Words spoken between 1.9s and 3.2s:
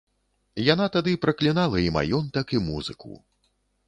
маёнтак і музыку.